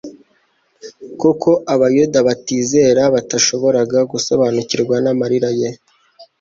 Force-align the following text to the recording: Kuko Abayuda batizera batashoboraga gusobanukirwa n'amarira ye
Kuko 1.21 1.49
Abayuda 1.73 2.17
batizera 2.27 3.01
batashoboraga 3.15 3.99
gusobanukirwa 4.11 4.95
n'amarira 5.03 5.49
ye 5.59 5.69